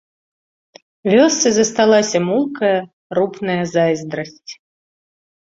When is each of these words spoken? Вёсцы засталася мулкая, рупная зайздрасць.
Вёсцы 1.11 1.47
засталася 1.57 2.17
мулкая, 2.27 2.73
рупная 3.19 3.61
зайздрасць. 3.75 4.51